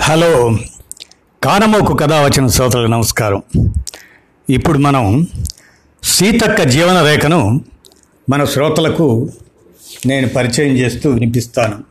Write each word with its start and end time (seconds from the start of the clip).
Hello 0.00 0.58
కానమోకు 1.42 1.94
కథ 1.94 2.12
వచ్చిన 2.12 2.46
శ్రోతలకు 2.46 2.90
నమస్కారం. 2.90 3.42
ఇప్పుడు 4.50 4.78
మనం 4.78 5.26
సీతక్క 6.02 6.62
జీవన 6.62 7.02
రేఖను 7.02 7.60
మన 8.30 8.44
శ్రోతలకు 8.44 9.30
నేను 10.06 10.28
పరిచయం 10.28 10.76
చేస్తూ 10.76 11.10
వినిపిస్తాను. 11.10 11.84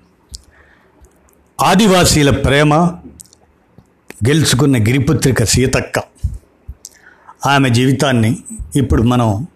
ఆదివాసీల 1.62 2.30
ప్రేమ 2.30 2.76
గెలుచుకున్న 4.28 4.78
గిరిపుత్రిక 4.78 5.44
సీతక్క. 5.44 6.04
ఆమె 7.46 7.70
జీవితాన్ని 7.70 8.38
ఇప్పుడు 8.76 9.02
మనం 9.02 9.48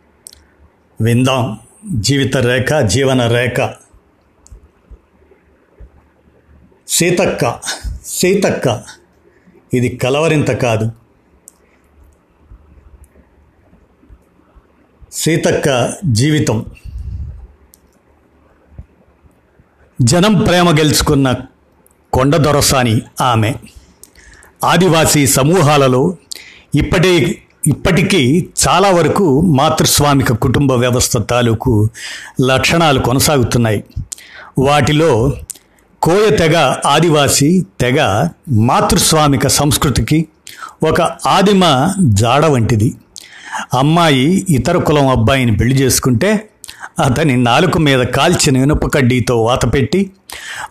విందాం. 1.01 1.59
జీవిత 1.93 2.37
రేఖ 2.37 2.73
జీవన 2.85 3.27
రేఖ. 3.27 3.69
సీతక్క 6.87 7.59
సీతక్క. 8.09 8.83
ఇది 9.73 9.89
కలవరింత 9.97 10.51
కాదు. 10.51 10.91
సీతక్క 15.13 15.93
జీవితం. 16.05 16.65
జనం 20.01 20.43
ప్రేమ 20.47 20.77
గెలుచుకున్న 20.77 21.35
కొండ 22.13 22.35
దొరసాని 22.35 23.01
ఆమె. 23.21 23.53
ఆదివాసీ 24.65 25.27
సమూహాలలో 25.27 26.17
ఇప్పటి 26.75 27.43
ఇప్పటికీ 27.67 28.49
చాలా 28.67 28.91
వరకు 28.91 29.41
మాతృస్వామిక 29.41 30.33
కుటుంబ 30.33 30.71
వ్యవస్థ 30.71 31.17
తాలూకు 31.17 31.89
లక్షణాలు 32.45 32.99
కొనసాగుతున్నాయి. 32.99 33.83
వాటిలో 34.59 35.37
కోయ 36.01 36.29
తెగ 36.29 36.55
ఆదివాసి 36.85 37.65
తెగ 37.81 38.27
మాతృస్వామిక 38.49 39.47
సంస్కృతికి 39.47 40.27
ఒక 40.83 41.01
ఆదిమ 41.27 41.93
జాడ 42.03 42.45
వంటిది. 42.45 42.93
అమ్మాయి 43.77 44.45
ఇతర 44.49 44.77
కులం 44.77 45.07
అబ్బాయిని 45.07 45.57
పెళ్ళి 45.57 45.75
చేసుకుంటే 45.75 46.49
అతని 47.03 47.37
నాలుక 47.37 47.77
మీద 47.77 47.99
కాల్చిన 47.99 48.57
ఇనుపకడ్డీతో 48.57 49.43
వాతపెట్టి 49.43 50.11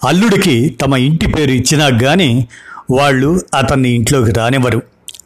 అల్లుడికి 0.07 0.77
తమ 0.83 0.95
ఇంటి 0.97 1.27
పేరు 1.27 1.51
ఇచ్చినా 1.51 1.89
కానీ 1.99 2.49
వాళ్ళు 2.91 3.41
అతన్ని 3.55 3.91
ఇంట్లోకి 3.91 4.33
రానివ్వరు. 4.33 4.83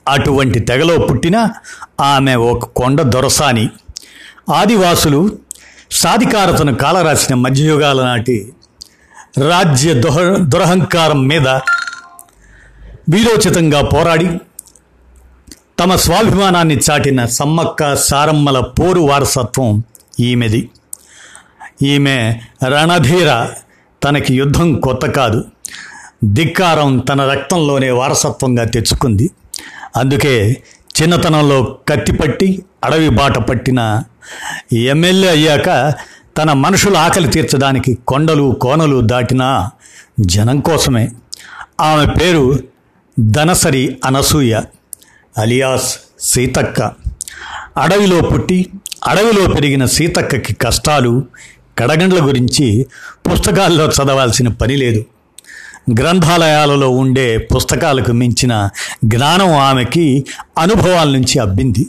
అటువంటి 0.08 0.58
తెగలో 0.60 0.98
పుట్టిన 0.98 1.48
ఆమె 2.00 2.34
ఒక 2.34 2.64
కొండ 2.64 3.02
దొరసాని. 3.02 3.70
ఆదివాసులు 4.50 5.38
సాధికారతను 5.90 6.74
కాలరాసిన 6.74 7.34
మధ్యయుగాల 7.34 8.04
నాటి 8.04 8.52
రాజ్య 9.38 9.94
దొహ 9.94 10.20
దురహంకారం 10.20 11.28
మీద 11.28 11.48
వీరోచితంగా 13.08 13.82
పోరాడి 13.82 14.40
తమ 15.80 15.96
స్వాభిమానాన్ని 15.96 16.78
చాటిన 16.90 17.24
సమ్మక్క 17.24 17.96
సారమ్మల 17.96 18.60
పోరు 18.60 19.00
వారసత్వం 19.00 19.84
ఈమెది. 20.20 20.70
ఈమె 21.82 22.40
రణధీర 22.64 23.46
తనకి 24.04 24.34
యుద్ధం 24.34 24.80
కొత్త 24.80 25.06
కాదు. 25.06 25.44
ధిక్కారం 26.24 26.98
తన 26.98 27.30
రక్తంలోనే 27.30 27.90
వారసత్వంగా 27.90 28.64
తెచ్చుకుంది. 28.64 29.30
అందుకే 29.96 30.62
చిన్నతనంలో 31.02 31.78
కత్తిపట్టి 31.88 32.64
అడవి 32.84 33.08
బాట 33.08 33.38
పట్టిన 33.38 34.02
ఎమ్మెల్యే 34.72 35.30
అయ్యాక 35.30 35.94
తన 36.36 36.52
మనుషుల 36.52 36.96
ఆకలి 36.96 37.28
తీర్చడానికి 37.28 37.98
కొండలు 38.08 38.58
కోనలు 38.60 39.00
దాటిన 39.00 39.68
జనం 40.20 40.60
కోసమే. 40.60 41.08
ఆమె 41.80 42.06
పేరు 42.20 42.58
ధనసరి 43.20 43.98
అనసూయ 44.04 44.60
అలియాస్ 45.38 45.98
సీతక్క. 46.20 46.82
అడవిలో 47.78 48.20
పుట్టి 48.20 48.70
అడవిలో 49.08 49.54
పెరిగిన 49.54 49.84
సీతక్కకి 49.84 50.54
కష్టాలు 50.54 51.22
కడగండ్ల 51.78 52.26
గురించి 52.26 52.86
పుస్తకాల్లో 53.32 53.86
చదవాల్సిన 53.86 54.48
పని 54.48 54.76
లేదు. 54.76 55.04
గ్రంథాలయాలలో 56.00 56.90
ఉండే 56.90 57.38
పుస్తకాలకు 57.38 58.12
మించిన 58.12 58.68
జ్ఞానం 59.04 59.52
ఆమెకి 59.52 60.24
అనుభవాల 60.58 61.08
నుంచి 61.08 61.38
అబ్బింది. 61.38 61.86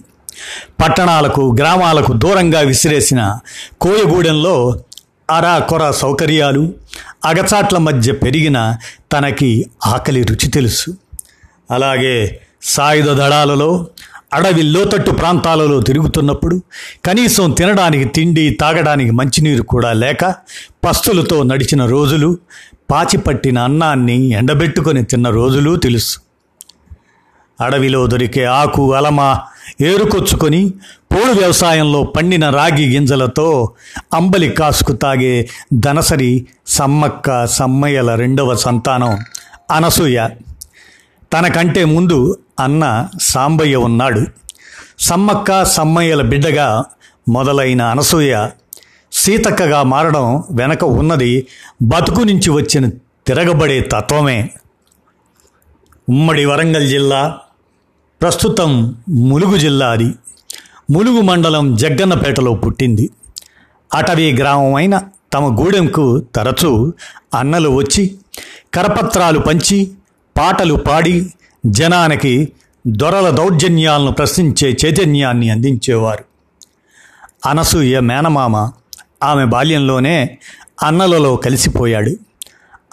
పట్టణాలకు 0.82 1.56
గ్రామాలకు 1.60 2.14
దూరంగా 2.14 2.60
విసిరేసిన 2.60 3.40
కోయగూడెంలో 3.82 4.56
అరా 5.30 5.60
కొర 5.60 5.92
సౌకర్యాలు 5.92 6.74
అగచాట్ల 7.26 7.78
మధ్య 7.78 8.12
పెరిగిన 8.12 8.78
తనకి 9.14 9.66
ఆకలి 9.86 10.24
రుచి 10.24 10.48
తెలుసు. 10.48 10.90
అలాగే 11.72 12.40
సాయుధ 12.62 13.10
దళాలలో 13.10 13.88
అడవి 14.34 14.62
లోతట్టు 14.62 15.12
ప్రాంతాలలో 15.12 15.80
తిరుగుతున్నప్పుడు 15.80 16.62
కనీసం 17.06 17.52
తినడానికి 17.52 18.06
తిండి 18.06 18.58
తాగడానికి 18.62 19.12
మంచినీరు 19.12 19.64
కూడా 19.64 19.94
లేక 19.94 20.36
పస్తులతో 20.84 21.44
నడిచిన 21.44 21.86
రోజులు 21.86 22.38
పాచిపట్టిన 22.92 23.60
అన్నాన్ని 23.60 24.30
ఎండబెట్టుకొని 24.30 25.04
తిన్న 25.04 25.30
రోజులు 25.30 25.76
తెలుసు. 25.76 26.20
అడవిలో 27.64 28.02
దొరికే 28.08 28.44
ఆకు 28.60 28.84
అలమ 28.94 29.20
ఏరుకొచ్చుకొని 29.82 30.62
పోడు 31.12 31.32
వ్యవసాయంలో 31.32 32.00
పండిన 32.16 32.46
రాగి 32.50 32.86
గింజలతో 32.94 33.48
అంబలి 34.14 34.50
కాసుకు 34.50 34.94
తాగే 34.94 35.34
దనసరి 35.74 36.32
సమ్మక్క 36.68 37.46
సమ్మయ్యల 37.46 38.16
రెండవ 38.16 38.56
సంతానం 38.56 39.14
అనసూయ. 39.72 40.18
తనకంటే 41.34 41.86
ముందు 41.86 42.18
అన్న 42.60 42.84
సాంబయ్య 43.22 43.76
ఉన్నాడు. 43.90 44.22
సమ్మక్క 45.00 45.50
సమ్మయ్యల 45.66 46.22
బిడ్డగా 46.22 46.68
మొదలైన 47.28 47.82
అనసూయ 47.82 48.34
సీతక్కగా 49.12 49.80
మారడం 49.84 50.44
వెనక 50.52 50.84
ఉన్నది 50.84 51.32
బతుకు 51.82 52.22
నుంచి 52.22 52.50
వచ్చిన 52.50 52.86
తిరగబడే 53.28 53.80
తత్వమే. 53.94 54.38
ఉమ్మడి 56.10 56.46
వరంగల్ 56.46 56.88
జిల్లా 56.90 57.22
ప్రస్తుతం 58.24 58.96
ములుగు 59.10 59.58
జిల్లా 59.58 59.90
అది. 59.90 60.14
ములుగు 60.92 61.22
మండలం 61.22 61.76
జగ్గన్నపేటలో 61.76 62.54
పుట్టింది. 62.54 63.10
అటవీ 63.94 64.34
గ్రామం 64.34 64.74
అయిన 64.74 65.02
తమ 65.34 65.60
గూడెంకు 65.60 66.20
తరచూ 66.36 66.94
అన్నలు 67.36 67.70
వచ్చి 67.70 68.16
కరపత్రాలు 68.74 69.40
పంచి 69.40 69.92
పాటలు 70.38 70.74
పాడి 70.74 71.34
జనానికి 71.66 72.52
దొరల 72.88 73.30
దౌర్జన్యాలను 73.30 74.12
ప్రశ్నించే 74.12 74.78
చైతన్యాన్ని 74.86 75.50
అందించేవారు. 75.50 76.24
అనసూయ 77.50 78.00
మేనమామ 78.00 78.56
ఆమె 79.24 79.46
బాల్యంలోనే 79.46 80.38
అన్నలలో 80.84 81.36
కలిసిపోయాడు. 81.36 82.12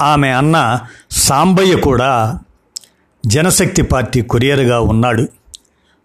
ఆమె 0.00 0.28
అన్న 0.28 0.80
సాంబయ్య 1.10 1.76
కూడా 1.76 2.38
జనశక్తి 3.26 3.82
పార్టీ 3.82 4.22
కొరియర్గా 4.22 4.80
ఉన్నాడు. 4.80 5.28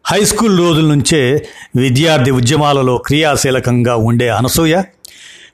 హై 0.05 0.25
స్కూల్ 0.25 0.59
రోజుల 0.59 0.85
నుంచే 0.85 1.49
విద్యార్థి 1.75 2.31
ఉద్యమాలలో 2.31 2.97
క్రియాశీలకంగా 2.97 3.95
ఉండే 3.95 4.29
అనసూయ 4.29 4.81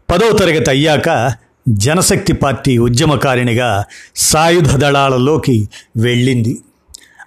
పదవ 0.09 0.38
తరగతి 0.38 0.69
అయ్యాక 0.69 1.33
జనశక్తి 1.69 2.33
పార్టీ 2.33 2.77
ఉద్యమకారిణిగా 2.77 3.83
సాయుధ 4.16 4.75
దళాలలోకి 4.75 5.69
వెళ్ళింది. 5.97 6.57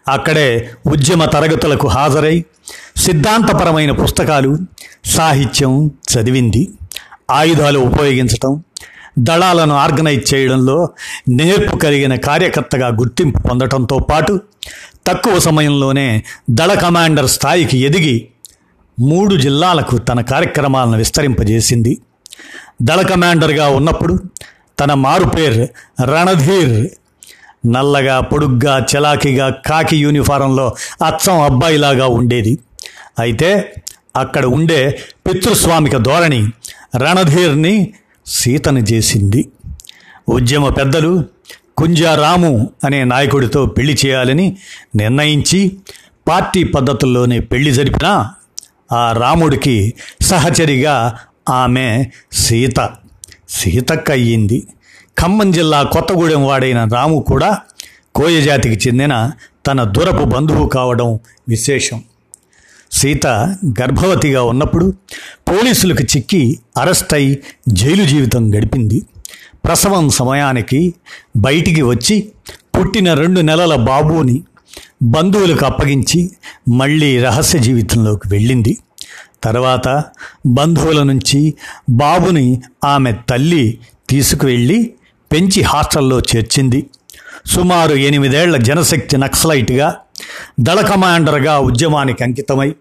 అక్కడే 0.09 0.71
ఉద్యమ 0.87 1.25
తరగతులకు 1.25 1.89
హాజరై 1.89 2.45
సిద్ధాంతపరమైన 2.97 3.91
పుస్తకాలు 3.91 4.59
సాహిత్యం 5.05 5.91
చదివింది. 6.13 6.69
ఆయుధాలు 7.31 7.79
ఉపయోగించటం 7.79 8.65
దళాలను 9.19 9.75
ఆర్గనైజ్ 9.75 10.35
చేయడంలో 10.35 10.89
నేర్పు 11.29 11.77
కలిగిన 11.77 12.15
కార్యకర్తగా 12.15 12.89
గుర్తింపు 12.89 13.49
పొందటంతో 13.49 13.99
పాటు 13.99 14.41
తక్కువ 15.07 15.39
సమయంలోనే 15.39 16.25
దళ 16.51 16.75
కమాండర్ 16.75 17.29
స్థాయికి 17.29 17.79
ఎదిగి 17.79 18.29
మూడు 19.01 19.35
జిల్లాలకు 19.37 19.99
తన 19.99 20.21
కార్యక్రమాలను 20.21 20.97
విస్తరింపజేసింది. 20.97 21.99
దళ 22.83 23.03
కమాండర్గా 23.03 23.69
ఉన్నప్పుడు 23.69 24.19
తన 24.81 24.95
మారుపేరు 24.95 25.69
రణధీర్ 26.05 26.89
నల్లగా 27.67 28.21
పొడుగ్గా 28.21 28.87
చలాకీగా 28.97 29.51
కాకి 29.51 29.97
యూనిఫారంలో 29.97 30.75
అచ్చం 31.07 31.41
అబ్బాయిలాగా 31.41 32.07
ఉండేది. 32.07 32.59
అయితే 33.19 33.75
అక్కడ 34.17 34.47
ఉండే 34.47 35.01
పితృస్వామిక 35.27 35.97
ధోరణి 35.97 36.49
రణధీర్ని 36.97 37.95
సీతను 38.27 38.79
చేసింది. 38.79 39.49
ఉద్యమ 40.29 40.69
పెద్దలు 40.69 41.25
కుంజారాము 41.77 42.71
అనే 42.85 43.05
నాయకుడితో 43.05 43.67
పెళ్ళి 43.67 43.99
చేయాలని 44.07 44.57
నిర్ణయించి 44.97 45.79
పార్టీ 46.29 46.65
పద్ధతుల్లోనే 46.65 47.39
పెళ్ళి 47.39 47.71
జరిపినా 47.71 48.31
ఆ 48.93 49.13
రాముడికి 49.13 49.95
సహచరిగా 50.21 51.19
ఆమె 51.49 52.05
సీత 52.33 52.91
సీతక్క 53.49 54.11
అయ్యింది. 54.11 54.67
ఖమ్మం 55.19 55.51
జిల్లా 55.51 55.83
కొత్తగూడెం 55.83 56.47
వాడైన 56.47 56.85
రాము 56.85 57.25
కూడా 57.29 57.59
కోయజాతికి 58.15 58.89
చెందిన 58.89 59.31
తన 59.67 59.85
దూరపు 59.85 60.25
బంధువు 60.25 60.69
కావడం 60.69 61.19
విశేషం. 61.49 62.03
సీత 62.95 63.27
గర్భవతిగా 63.81 64.43
ఉన్నప్పుడు 64.43 64.87
పోలీసులకు 65.49 66.03
చిక్కి 66.03 66.59
అరెస్ట్ 66.77 67.15
అయి 67.15 67.31
జైలు 67.69 68.05
జీవితం 68.05 68.43
గడిపింది. 68.55 69.03
ప్రసవం 69.65 70.11
సమయానికి 70.11 70.95
బయటికి 71.37 71.83
వచ్చి 71.83 72.17
పుట్టిన 72.79 73.15
రెండు 73.15 73.41
నెలల 73.41 73.75
బాబుని 73.75 74.43
బంధువులకు 75.03 75.65
అప్పగించి 75.67 76.31
మళ్ళీ 76.69 77.11
రహస్య 77.23 77.59
జీవితంలోకి 77.59 78.29
వెళ్ళింది. 78.29 78.77
తర్వాత 79.45 80.05
బంధువుల 80.47 81.03
నుంచి 81.03 81.55
బాబుని 81.91 82.63
ఆమె 82.85 83.13
తల్లి 83.31 83.79
తీసుకువెళ్ళి 84.09 84.95
పెంచి 85.33 85.63
హాస్టల్లో 85.63 86.21
చేర్చింది. 86.21 86.87
సుమారు 87.47 87.95
ఎనిమిదేళ్ళ 87.95 88.57
జనశక్తి 88.57 89.17
నక్సలైట్గా 89.17 89.97
దళ 90.61 90.81
కమాండర్గా 90.81 91.59
ఉద్యమానికి 91.59 92.25
అంకితమై 92.25 92.75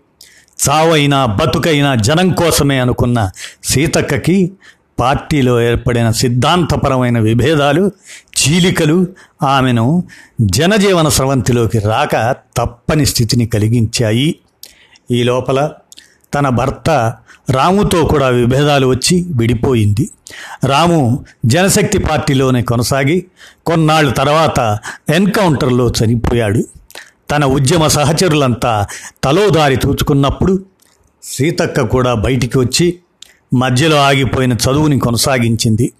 చావైనా 0.61 1.25
బతుకైనా 1.25 1.95
జనం 1.95 2.29
కోసమే 2.29 2.79
అనుకున్న 2.79 3.31
సీతక్కకి 3.63 4.51
పార్టీలో 4.99 5.61
ఏర్పడిన 5.61 6.11
సిద్ధాంతపరమైన 6.11 7.19
విభేదాలు 7.19 7.91
చీలికలు 8.37 9.07
ఆమెను 9.43 10.03
జనజీవన 10.41 11.07
స్రవంతిలోకి 11.07 11.79
రాక 11.79 12.35
తప్పని 12.57 13.05
స్థితిని 13.05 13.45
కలిగించాయి. 13.45 14.35
ఈ 15.11 15.23
లోపల 15.23 15.71
తన 16.33 16.49
భర్త 16.49 17.13
రాముతో 17.49 18.05
కూడా 18.05 18.27
విభేదాలు 18.27 18.87
వచ్చి 18.87 19.25
విడిపోయింది. 19.29 20.09
రాము 20.65 21.25
జనశక్తి 21.45 21.97
పార్టీలోనే 21.97 22.61
కొనసాగి 22.61 23.25
కొన్నాళ్ళ 23.65 24.11
తర్వాత 24.11 24.79
ఎన్కౌంటర్లో 25.09 25.93
చనిపోయాడు. 26.03 26.63
తన 27.33 27.45
ఉద్యమ 27.45 27.87
సహచరులంతా 27.87 28.87
తలోదారి 29.23 29.75
తూచుకున్నప్పుడు 29.75 30.59
సీతక్క 31.23 31.81
కూడా 31.81 32.13
బయటికి 32.13 32.57
వచ్చి 32.57 32.99
మధ్యలో 33.53 33.97
ఆగిపోయిన 33.97 34.53
చదువుని 34.53 34.99
కొనసాగించింది. 34.99 35.93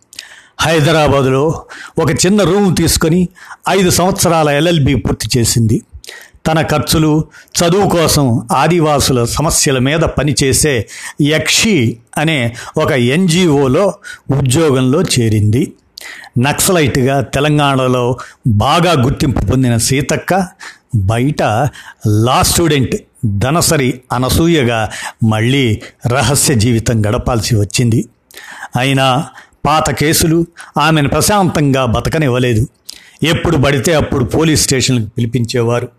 హైదరాబాదులో 0.60 1.62
ఒక 2.00 2.12
చిన్న 2.12 2.44
రూమ్ 2.44 2.78
తీసుకొని 2.78 3.30
ఐదు 3.70 3.90
సంవత్సరాల 3.90 4.50
ఎల్ఎల్బి 4.50 4.96
పూర్తి 4.96 5.40
చేసింది. 5.40 5.82
తన 6.48 6.62
ఖర్చులు 6.62 7.26
చదువు 7.58 7.90
కోసం 7.90 8.48
ఆదివాసుల 8.52 9.26
సమస్యల 9.26 9.80
మీద 9.80 10.00
పనిచేసే 10.00 10.88
యక్షి 11.22 11.98
అనే 12.18 12.56
ఒక 12.78 12.92
ఎన్జిఓలో 12.92 13.94
ఉద్యోగంలో 14.32 15.02
చేరింది. 15.02 15.74
నక్సలైట్గా 16.38 17.22
తెలంగాణలో 17.22 18.18
బాగా 18.48 18.92
గుర్తింపు 19.04 19.46
పొందిన 19.46 19.78
సీతక్క 19.78 20.48
బయట 20.96 21.44
లా 22.08 22.42
స్టూడెంట్ 22.42 22.96
ధనసరి 23.26 24.02
అనసూయగా 24.12 24.90
మళ్ళీ 25.24 25.82
రహస్య 26.08 26.56
జీవితం 26.56 27.06
గడపాల్సి 27.06 27.56
వచ్చింది. 27.56 28.10
అయినా 28.78 29.26
పాత 29.66 29.92
కేసులు 29.92 30.46
ఆమెను 30.78 31.10
ప్రశాంతంగా 31.10 31.86
బతకనివ్వలేదు. 31.86 32.68
ఎప్పుడు 33.24 33.58
పడితే 33.58 33.94
అప్పుడు 33.94 34.24
పోలీస్ 34.24 34.64
స్టేషన్లకు 34.64 35.10
పిలిపించేవారు. 35.18 35.90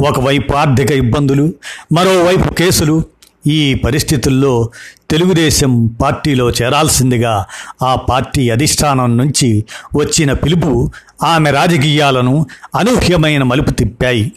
ఒకవైపు 0.00 0.52
ఆర్థిక 0.52 0.90
ఇబ్బందులు 0.90 1.52
మరోవైపు 1.92 2.54
కేసులు 2.54 3.02
ఈ 3.46 3.74
పరిస్థితుల్లో 3.74 4.70
తెలుగుదేశం 5.10 5.86
పార్టీలో 6.02 6.50
చేరాల్సిందిగా 6.50 7.46
ఆ 7.82 7.94
పార్టీ 7.94 8.50
అధిష్టానం 8.50 9.16
నుంచి 9.16 9.64
వచ్చిన 9.96 10.32
పిలుపు 10.32 10.90
ఆమె 11.22 11.50
రాజకీయాలను 11.50 12.46
అనూహ్యమైన 12.74 13.42
మలుపు 13.42 13.70
తిప్పాయి. 13.70 14.32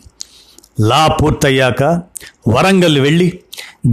లా 0.79 1.07
పూర్తయ్యాక 1.07 1.83
వరంగల్ 2.47 2.99
వెళ్ళి 2.99 3.39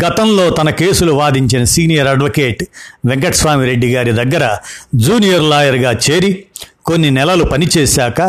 గతంలో 0.04 0.50
తన 0.50 0.70
కేసులు 0.70 1.12
వాదించిన 1.12 1.64
సీనియర్ 1.64 2.08
అడ్వకేట్ 2.08 2.64
వెంకటస్వామి 3.06 3.66
రెడ్డి 3.66 3.94
గారి 3.94 4.12
దగ్గర 4.12 4.58
జూనియర్ 4.94 5.42
లాయర్గా 5.42 5.92
చేరి 5.92 6.44
కొన్ని 6.87 7.11
నెలలు 7.11 7.44
పనిచేశాక 7.44 8.20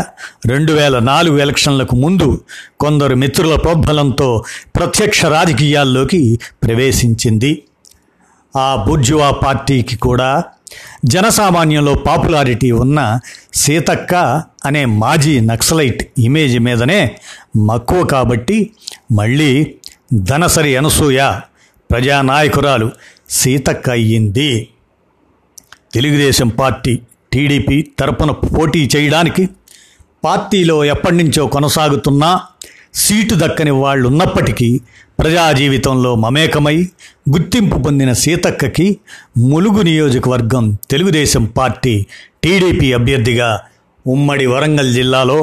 రెండు 0.46 0.74
వేల 0.74 1.00
నాలుగు 1.00 1.38
ఎలక్షన్లకు 1.38 1.96
ముందు 1.96 2.42
కొందరు 2.80 3.16
మిత్రుల 3.16 3.56
ప్రోద్బలంతో 3.56 4.44
ప్రత్యక్ష 4.76 5.26
రాజకీయాల్లోకి 5.26 6.40
ప్రవేశించింది. 6.64 7.64
ఆ 8.58 8.86
బుర్జువా 8.88 9.32
పార్టీకి 9.32 9.96
కూడా 9.98 10.44
జనసామాన్యంలో 11.06 11.94
పాపులారిటీ 11.94 12.72
ఉన్న 12.72 13.20
సీతక్క 13.54 14.16
అనే 14.66 14.86
మాజీ 14.86 15.40
నక్సలైట్ 15.40 16.04
ఇమేజ్ 16.20 16.60
మీదనే 16.60 17.16
మక్కువ 17.58 18.06
కాబట్టి 18.06 18.72
మళ్ళీ 19.12 19.74
ధనసరి 20.14 20.76
అనసూయ 20.76 21.32
ప్రజానాయకురాలు 21.92 22.92
సీతక్క 23.30 23.90
అయ్యింది. 23.90 24.68
తెలుగుదేశం 25.94 26.48
పార్టీ 26.50 27.02
టీడీపీ 27.34 27.78
తరపున 28.00 28.32
పోటీ 28.50 28.82
చేయడానికి 28.94 29.44
పార్టీలో 30.24 30.78
ఎప్పటి 30.86 31.16
నుంచో 31.18 31.44
కొనసాగుతున్నా 31.48 32.30
సీటు 32.98 33.36
దక్కని 33.36 33.74
వాళ్ళు 33.78 34.06
ఉన్నప్పటికీ 34.08 34.68
ప్రజా 35.20 35.44
జీవితంలో 35.52 36.12
మమేకమై 36.16 36.76
గుర్తింపు 37.30 37.78
పొందిన 37.78 38.12
సీతక్కకి 38.22 38.86
ములుగు 39.46 39.82
నియోజకవర్గం 39.82 40.66
తెలుగుదేశం 40.92 41.44
పార్టీ 41.58 41.94
టీడీపీ 42.44 42.88
అభ్యర్థిగా 42.94 43.50
ఉమ్మడి 44.06 44.46
వరంగల్ 44.46 44.92
జిల్లాలో 44.94 45.38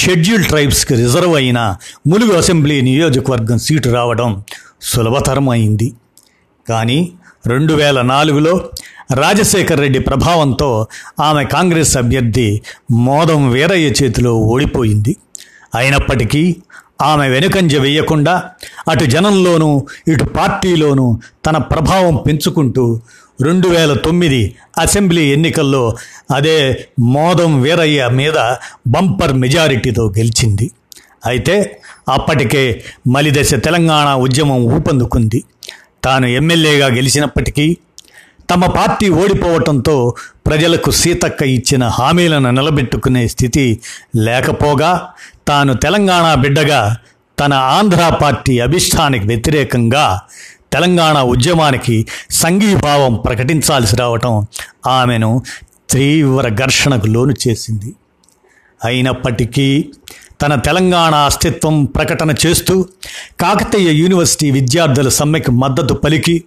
షెడ్యూల్ 0.00 0.44
ట్రైబ్స్కి 0.44 0.94
రిజర్వ్ 0.94 1.34
అయిన 1.34 1.60
ములుగు 2.06 2.34
అసెంబ్లీ 2.36 2.76
నియోజకవర్గం 2.82 3.58
సీటు 3.58 3.90
రావడం 3.90 4.30
సులభతరం 4.82 5.48
అయింది 5.50 5.88
కానీ 6.66 6.98
రెండు 7.46 7.74
వేల 7.74 7.98
నాలుగులో 8.06 8.52
రాజశేఖర్ 9.10 9.80
రెడ్డి 9.80 9.98
ప్రభావంతో 9.98 10.86
ఆమె 11.20 11.44
కాంగ్రెస్ 11.44 11.96
అభ్యర్థి 11.96 12.62
మోదం 12.92 13.50
వీరయ్య 13.50 13.88
చేతిలో 13.88 14.34
ఓడిపోయింది. 14.34 15.16
అయినప్పటికీ 15.74 16.56
ఆమె 17.02 17.28
వెనుకంజ 17.28 17.76
వేయకుండా 17.76 18.50
అటు 18.88 19.04
జనంలోనూ 19.04 19.86
ఇటు 20.08 20.24
పార్టీలోనూ 20.24 21.18
తన 21.46 21.56
ప్రభావం 21.58 22.16
పెంచుకుంటూ 22.16 23.00
రెండు 23.42 23.68
వేల 23.68 23.92
తొమ్మిది 23.94 24.56
అసెంబ్లీ 24.78 25.32
ఎన్నికల్లో 25.32 25.96
అదే 26.34 26.88
మోదం 27.00 27.62
వీరయ్య 27.62 28.08
మీద 28.08 28.38
బంపర్ 28.86 29.32
మెజారిటీతో 29.32 30.12
గెలిచింది. 30.18 30.70
అయితే 31.26 31.78
అప్పటికే 32.08 32.82
మలిదశ 33.06 33.54
తెలంగాణ 33.54 34.14
ఉద్యమం 34.14 34.62
ఊపందుకుంది. 34.64 35.44
తాను 36.04 36.26
ఎమ్మెల్యేగా 36.26 36.86
గెలిచినప్పటికీ 36.86 37.78
తమ 38.50 38.66
పార్టీ 38.66 39.08
ఓడిపోవటంతో 39.08 40.14
ప్రజలకు 40.46 40.90
సీతక్క 40.90 41.42
ఇచ్చిన 41.42 41.84
హామీలను 41.84 42.50
నిలబెట్టుకునే 42.50 43.28
స్థితి 43.28 43.80
లేకపోగా 44.16 45.08
తాను 45.48 45.74
తెలంగాణ 45.74 46.34
బిడ్డగా 46.34 46.96
తన 47.38 47.54
ఆంధ్ర 47.54 48.18
పార్టీ 48.22 48.60
అభిష్టానికి 48.60 49.26
వ్యతిరేకంగా 49.26 50.20
తెలంగాణ 50.72 51.18
ఉద్యమానికి 51.18 52.06
సంఘీభావం 52.30 53.14
ప్రకటించాల్సి 53.16 53.96
రావటం 53.96 54.46
ఆమెను 54.86 55.42
తీవ్ర 55.90 56.48
ఘర్షణకు 56.48 57.06
లోను 57.06 57.34
చేసింది. 57.48 57.94
అయినప్పటికీ 58.84 59.90
తన 60.40 60.54
తెలంగాణ 60.54 61.14
అస్తిత్వం 61.14 61.84
ప్రకటన 61.84 62.34
చేస్తూ 62.46 62.74
కాకతీయ 63.40 63.90
యూనివర్సిటీ 63.90 64.50
విద్యార్థుల 64.50 65.08
సమ్మెకు 65.08 65.50
మద్దతు 65.50 65.94
పలికి 65.94 66.44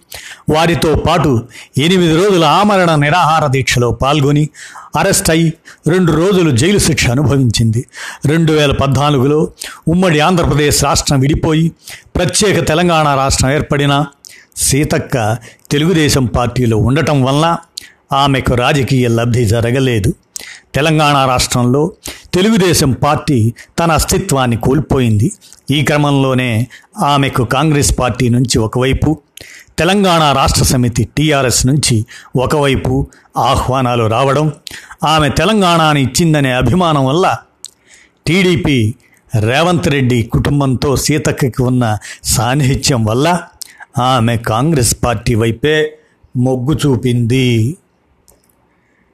వారితో 0.50 0.94
పాటు 0.94 1.30
ఎనిమిది 1.78 2.14
రోజుల 2.16 2.44
ఆమరణ 2.44 2.94
నిరాహార 2.94 3.46
దీక్షలో 3.46 3.90
పాల్గొని 3.92 4.48
అరెస్ట్ 4.96 5.30
అయి 5.30 5.52
రెండు 5.88 6.12
రోజులు 6.12 6.50
జైలు 6.50 6.78
శిక్ష 6.78 7.10
అనుభవించింది. 7.10 7.86
రెండు 8.26 8.52
వేల 8.52 8.72
పద్నాలుగులో 8.72 9.48
ఉమ్మడి 9.88 10.20
ఆంధ్రప్రదేశ్ 10.20 10.84
రాష్ట్రం 10.84 11.20
విడిపోయి 11.20 11.72
ప్రత్యేక 12.16 12.68
తెలంగాణ 12.68 13.14
రాష్ట్రం 13.14 13.50
ఏర్పడిన 13.50 14.04
సీతక్క 14.56 15.16
తెలుగుదేశం 15.70 16.26
పార్టీలో 16.26 16.76
ఉండటం 16.76 17.22
వల్ల 17.22 17.44
ఆమెకు 18.12 18.54
రాజకీయ 18.54 19.08
లబ్ధి 19.08 19.44
జరగలేదు. 19.46 20.14
తెలంగాణ 20.74 21.16
రాష్ట్రంలో 21.24 21.92
తెలుగుదేశం 22.34 22.92
పార్టీ 22.92 23.52
తన 23.78 23.92
అస్తిత్వాన్ని 23.92 24.56
కోల్పోయింది. 24.56 25.32
ఈ 25.70 25.84
క్రమంలోనే 25.84 26.66
ఆమెకు 27.02 27.44
కాంగ్రెస్ 27.44 27.92
పార్టీ 28.00 28.28
నుంచి 28.28 28.58
ఒకవైపు 28.58 29.18
తెలంగాణ 29.80 30.22
రాష్ట్ర 30.32 30.64
సమితి 30.64 31.08
టీఆర్ఎస్ 31.16 31.66
నుంచి 31.66 32.04
ఒకవైపు 32.36 33.06
ఆహ్వానాలు 33.36 34.06
రావడం 34.06 34.52
ఆమె 35.04 35.28
తెలంగాణని 35.28 36.02
ఇచ్చిందనే 36.02 36.52
అభిమానం 36.52 37.06
వల్ల 37.06 37.36
టీడీపీ 38.26 38.94
రేవంత్ 39.34 39.88
రెడ్డి 39.88 40.22
కుటుంబంతో 40.22 40.96
సీతక్కకి 40.96 41.62
ఉన్న 41.62 41.98
సాన్నిహిత్యం 42.24 43.04
వల్ల 43.04 43.38
ఆమె 43.98 44.36
కాంగ్రెస్ 44.36 44.94
పార్టీ 45.04 45.34
వైపే 45.34 45.92
మొగ్గు 46.36 46.74
చూపింది. 46.86 47.76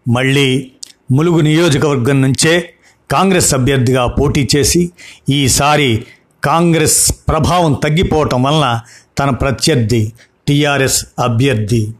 మళ్ళీ 0.08 0.72
ములుగు 1.10 1.40
నియోజకవర్గం 1.40 2.22
నుంచే 2.22 2.72
కాంగ్రెస్ 3.10 3.54
అభ్యర్థిగా 3.54 4.06
పోటీ 4.06 4.48
చేసి 4.56 4.90
ఈసారి 5.28 6.06
కాంగ్రెస్ 6.42 7.12
ప్రభావం 7.28 7.72
తగ్గిపోవటం 7.74 8.42
వలన 8.42 8.80
తన 9.18 9.30
ప్రత్యర్థి 9.30 10.12
టీఆర్ఎస్ 10.48 11.06
అభ్యర్థి 11.18 11.94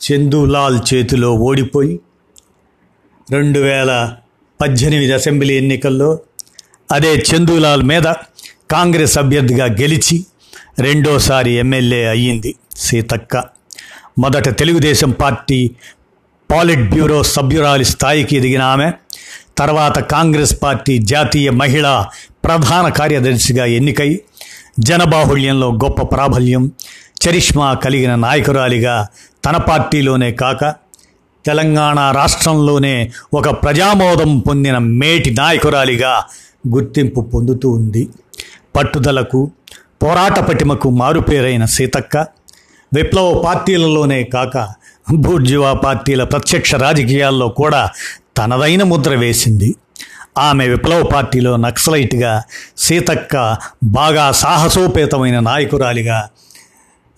చందులాల్ 0.00 0.80
చేతిలో 0.94 1.34
ఓడిపోయి 1.34 2.00
రెండు 3.30 3.58
వేల 3.58 4.16
పద్దెనిమిది 4.60 5.12
అసెంబ్లీ 5.12 5.56
ఎన్నికల్లో 5.56 6.20
అదే 6.92 7.16
చందులాల్ 7.16 7.82
మీద 7.82 8.02
కాంగ్రెస్ 8.70 9.18
అభ్యర్థిగా 9.18 9.64
గెలిచి 9.64 10.26
రెండోసారి 10.78 11.52
ఎమ్మెల్యే 11.52 12.06
అయ్యింది 12.06 12.54
సీతక్క. 12.76 13.44
మొదట 14.18 14.58
తెలుగుదేశం 14.58 15.10
పార్టీ 15.10 15.70
పాలిట్ 16.54 16.90
బ్యూరో 16.90 17.22
సభ్యురాలి 17.22 17.84
స్థాయికి 17.84 18.36
ఎదిగిన 18.36 18.62
ఆమె 18.62 18.92
తర్వాత 19.58 19.98
కాంగ్రెస్ 19.98 20.62
పార్టీ 20.62 20.98
జాతీయ 20.98 21.50
మహిళా 21.50 22.06
ప్రధాన 22.44 22.88
కార్యదర్శిగా 22.88 23.64
ఎన్నికై 23.64 24.20
జనబాహుళ్యంలో 24.80 25.68
గొప్ప 25.72 26.02
ప్రాబల్యం 26.02 26.70
చరిష్మా 27.22 27.74
కలిగిన 27.74 28.14
నాయకురాలిగా 28.14 29.06
తన 29.44 29.56
పార్టీలోనే 29.56 30.32
కాక 30.32 30.74
తెలంగాణ 31.44 32.10
రాష్ట్రంలోనే 32.10 33.12
ఒక 33.34 33.48
ప్రజామోదం 33.62 34.38
పొందిన 34.38 34.78
మేటి 34.78 35.30
నాయకురాలిగా 35.30 36.12
గుర్తింపు 36.68 37.20
పొందుతూ 37.20 37.70
ఉంది. 37.70 38.08
పట్టుదలకు 38.76 39.50
పోరాట 40.02 40.38
పటిమకు 40.38 40.90
మారుపేరైన 40.90 41.64
సీతక్క 41.64 42.26
విప్లవ 42.94 43.42
పార్టీలలోనే 43.44 44.24
కాక 44.24 44.68
బూర్జువా 45.14 45.72
పార్టీల 45.72 46.24
ప్రత్యక్ష 46.24 46.74
రాజకీయాల్లో 46.74 47.48
కూడా 47.48 47.90
తనదైన 48.36 48.82
ముద్ర 48.82 49.14
వేసింది. 49.14 49.74
ఆమె 50.38 50.68
విప్లవ 50.68 51.02
పార్టీలో 51.02 51.56
నక్సలైట్గా 51.56 52.42
సీతక్క 52.78 53.56
బాగా 53.84 54.30
సాహసోపేతమైన 54.32 55.40
నాయకురాలిగా 55.40 56.28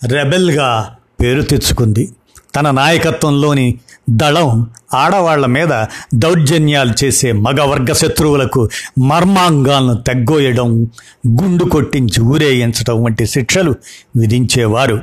రెబెల్గా 0.04 0.97
పేరు 1.21 1.42
తెచ్చుకుంది. 1.42 2.12
తన 2.56 2.71
నాయకత్వంలోని 2.71 3.80
దళం 4.11 4.71
ఆడవాళ్ళ 4.95 5.47
మీద 5.47 5.85
దౌర్జన్యాలు 6.15 7.05
చేసే 7.05 7.33
మగవర్గ 7.33 7.93
శత్రువులకు 7.93 8.69
మర్మాంగాలను 8.99 9.95
తగ్గోయడం 9.95 10.91
గుండు 11.29 11.65
కొట్టించి 11.65 12.23
ఊరేయించడం 12.23 13.03
వంటి 13.03 13.27
శిక్షలు 13.27 13.75
విధించేవారు. 14.17 15.03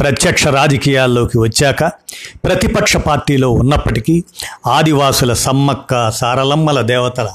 ప్రత్యక్ష 0.00 0.46
రాజకీయాల్లోకి 0.46 1.38
వచ్చాక 1.38 1.84
ప్రతిపక్ష 2.44 2.96
పార్టీలో 2.96 3.50
ఉన్నప్పటికీ 3.50 4.24
ఆదివాసుల 4.66 5.32
సమ్మక్క 5.32 6.10
సారలమ్మల 6.10 6.80
దేవతల 6.80 7.28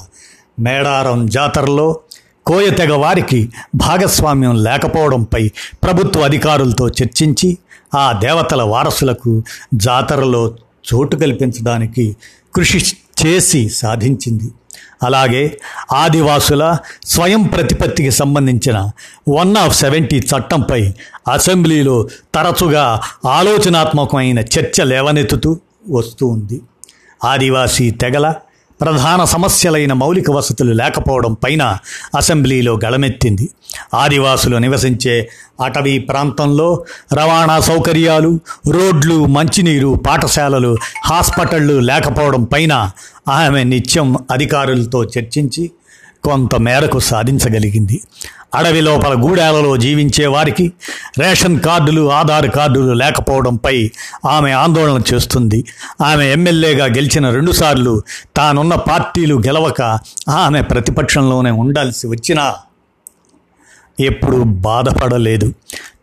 మేడారం 0.58 1.26
జాతరలో 1.26 2.00
కోయతెగ 2.46 2.92
వారికి 2.94 3.50
భాగస్వామ్యం 3.74 4.64
లేకపోవడంపై 4.64 5.48
ప్రభుత్వ 5.82 6.20
అధికారులతో 6.20 6.88
చర్చించి 6.88 7.58
ఆ 7.94 8.12
దేవతల 8.12 8.62
వారసులకు 8.62 9.42
జాతరలో 9.74 10.54
చోటు 10.94 11.16
కల్పించడానికి 11.16 12.16
కృషి 12.54 12.96
చేసి 13.26 13.68
సాధించింది. 13.68 14.50
అలాగే 15.02 15.58
ఆదివాసుల 15.92 16.76
స్వయం 17.06 17.42
ప్రతిపత్తికి 17.42 18.10
సంబంధించిన 18.10 18.90
వన్ 19.28 19.56
ఆఫ్ 19.56 19.76
సెవెంటీ 19.76 20.18
చట్టంపై 20.18 20.94
అసెంబ్లీలో 21.32 22.08
తరచుగా 22.34 23.00
ఆలోచనాత్మకమైన 23.26 24.38
చర్చ 24.38 24.82
లేవనెత్తుతూ 24.82 25.58
వస్తూ 25.90 26.26
ఉంది. 26.26 26.60
ఆదివాసీ 27.24 27.90
తెగల 27.90 28.34
ప్రధాన 28.80 29.24
సమస్యలైన 29.24 29.92
మౌలిక 29.92 30.30
వసతులు 30.30 30.72
లేకపోవడం 30.72 31.32
పైన 31.32 31.78
అసెంబ్లీలో 32.16 32.80
గళమెత్తింది. 32.84 33.48
ఆదివాసులు 33.94 34.56
నివసించే 34.56 35.28
అటవీ 35.64 35.98
ప్రాంతంలో 35.98 36.84
రవాణా 37.12 37.60
సౌకర్యాలు 37.60 38.40
రోడ్లు 38.70 39.26
మంచినీరు 39.26 40.00
పాఠశాలలు 40.06 40.76
హాస్పిటళ్ళు 41.04 41.80
లేకపోవడం 41.80 42.44
పైన 42.44 42.90
ఆమె 43.28 43.64
నిత్యం 43.64 44.16
అధికారులతో 44.30 45.04
చర్చించి 45.04 45.70
కొంత 46.26 46.54
మేరకు 46.54 46.98
సాధించగలిగింది. 46.98 47.96
అడవి 48.54 48.80
లోపల 48.80 49.14
గూడాలలో 49.22 49.76
జీవించే 49.76 50.26
వారికి 50.26 50.72
రేషన్ 51.18 51.56
కార్డులు 51.60 52.04
ఆధార్ 52.12 52.48
కార్డులు 52.50 52.92
లేకపోవడంపై 52.92 53.76
ఆమె 54.26 54.50
ఆందోళన 54.50 55.02
చేస్తుంది. 55.14 55.64
ఆమె 56.04 56.24
ఎమ్మెల్యేగా 56.32 56.84
గెలిచిన 56.84 57.30
రెండుసార్లు 57.30 58.02
తానున్న 58.36 58.74
పార్టీలు 58.74 59.34
గెలవక 59.46 59.82
ఆమె 60.28 60.62
ప్రతిపక్షంలోనే 60.62 61.50
ఉండాల్సి 61.50 62.06
వచ్చినా 62.06 62.54
ఎప్పుడు 64.00 64.38
బాధపడలేదు. 64.68 65.52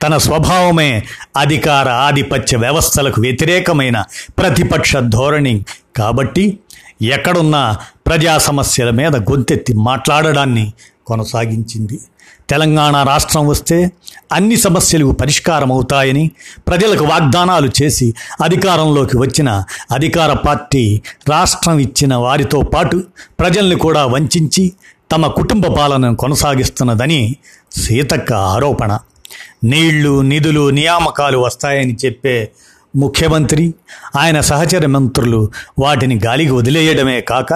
తన 0.03 0.17
స్వభావమే 0.17 0.91
అధికార 1.37 1.89
ఆధిపత్య 1.89 2.57
వ్యవస్థలకు 2.57 3.21
వ్యతిరేకమైన 3.21 3.97
ప్రతిపక్ష 4.37 4.93
ధోరణి. 4.97 5.55
కాబట్టి 5.95 6.45
ఎక్కడున్నా 7.01 7.63
ప్రజా 8.07 8.37
సమస్యల 8.37 8.89
మీద 8.89 9.15
గొంతెత్తి 9.15 9.73
మాట్లాడడాన్ని 9.73 10.73
కొనసాగించింది. 11.07 11.99
తెలంగాణ 12.49 13.03
రాష్ట్రం 13.03 13.47
వస్తే 13.47 13.91
అన్ని 14.31 14.55
సమస్యలు 14.57 15.11
పరిష్కారం 15.11 15.71
అవుతాయని 15.71 16.31
ప్రజలకు 16.67 17.03
వాగ్దానాలు 17.03 17.69
చేసి 17.81 18.13
అధికారంలోకి 18.41 19.17
వచ్చిన 19.17 19.63
అధికార 19.91 20.33
పార్టీ 20.33 21.01
రాష్ట్రం 21.29 21.79
ఇచ్చిన 21.79 22.15
వారితో 22.15 22.61
పాటు 22.61 23.03
ప్రజల్ని 23.39 23.75
కూడా 23.75 24.05
వంచి 24.05 24.73
తమ 25.11 25.27
కుటుంబ 25.27 25.67
పాలనను 25.67 26.15
కొనసాగిస్తున్నదని 26.15 27.35
సీతక్క 27.71 28.33
ఆరోపణ. 28.33 28.99
నీళ్ళు 29.63 30.21
నిధులు 30.21 30.69
నియామకాలు 30.69 31.37
వస్తాయని 31.37 31.97
చెప్పే 32.05 32.51
ముఖ్యమంత్రి 32.95 33.73
ఆయన 34.15 34.41
సహచర 34.41 34.85
మంత్రులు 34.85 35.51
వాటిని 35.79 36.19
గాలికి 36.25 36.51
వదిలేయడమే 36.51 37.21
కాక 37.21 37.53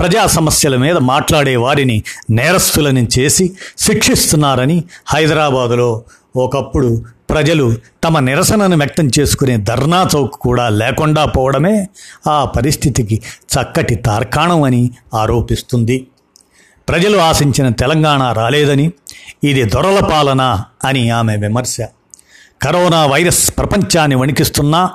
ప్రజా 0.00 0.26
సమస్యల 0.26 0.76
మీద 0.76 0.96
మాట్లాడే 0.96 1.56
వారిని 1.56 2.02
నేరస్తులని 2.30 3.08
చేసి 3.18 3.56
శిక్షిస్తున్నారని 3.78 4.84
హైదరాబాదులో 5.06 6.02
ఒకప్పుడు 6.36 7.04
ప్రజలు 7.30 7.74
తమ 8.04 8.18
నిరసనను 8.18 8.76
వ్యక్తం 8.76 9.10
చేసుకునే 9.20 9.56
ధర్నా 9.56 10.08
చౌక్ 10.16 10.34
కూడా 10.34 10.68
లేకుండా 10.68 11.24
పోవడమే 11.24 11.88
ఆ 12.26 12.44
పరిస్థితికి 12.44 13.22
చక్కటి 13.54 13.94
తార్కాణం 13.94 14.62
అని 14.62 14.90
ఆరోపిస్తుంది. 15.14 16.06
ప్రజలు 16.88 17.18
ఆశించిన 17.18 17.68
తెలంగాణ 17.68 18.32
రాలేదని 18.32 18.92
ఇది 19.44 19.64
దొరల 19.64 20.00
పాలన 20.00 20.64
అని 20.84 21.10
ఆమె 21.10 21.36
విమర్శ. 21.36 21.76
కరోనా 22.62 23.06
వైరస్ 23.06 23.50
ప్రపంచాన్ని 23.50 24.16
వణికిస్తున్నా 24.16 24.90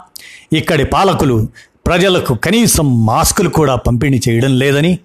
ఇక్కడి 0.53 0.83
పాలకులు 0.83 1.47
ప్రజలకు 1.87 2.33
కనీసం 2.33 3.05
మాస్కులు 3.05 3.49
కూడా 3.49 3.75
పంపిణీ 3.75 4.21
చేయడం 4.29 4.59
లేదని 4.59 4.99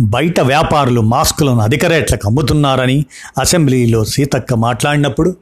బయట 0.00 0.40
వ్యాపారులు 0.40 1.00
మాస్కులను 1.00 1.60
అధిక 1.60 1.84
రేట్లకు 1.84 2.28
అమ్ముతున్నారని 2.28 3.06
అసెంబ్లీలో 3.38 4.04
సీతక్క 4.04 4.54
మాట్లాడినప్పుడు 4.54 5.36